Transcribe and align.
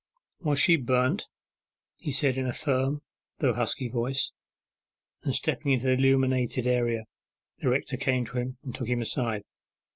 'Was 0.39 0.59
she 0.59 0.77
burnt?' 0.77 1.27
he 1.99 2.11
said 2.11 2.35
in 2.35 2.47
a 2.47 2.53
firm 2.53 3.03
though 3.37 3.53
husky 3.53 3.87
voice, 3.87 4.33
and 5.21 5.35
stepping 5.35 5.73
into 5.73 5.85
the 5.85 5.93
illuminated 5.93 6.65
area. 6.65 7.03
The 7.59 7.69
rector 7.69 7.97
came 7.97 8.25
to 8.25 8.39
him, 8.39 8.57
and 8.63 8.73
took 8.73 8.87
him 8.87 9.01
aside. 9.01 9.43